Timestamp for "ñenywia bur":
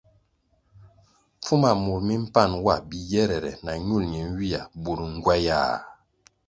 4.13-4.99